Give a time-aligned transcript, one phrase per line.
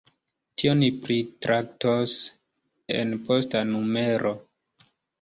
[0.61, 2.17] Tion ni pritraktos
[3.03, 4.37] en posta numero.